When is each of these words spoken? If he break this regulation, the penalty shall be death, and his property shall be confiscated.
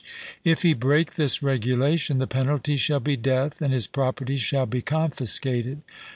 If 0.43 0.63
he 0.63 0.73
break 0.73 1.11
this 1.13 1.43
regulation, 1.43 2.17
the 2.17 2.25
penalty 2.25 2.75
shall 2.75 2.99
be 2.99 3.15
death, 3.15 3.61
and 3.61 3.71
his 3.71 3.85
property 3.85 4.37
shall 4.37 4.65
be 4.65 4.81
confiscated. 4.81 5.83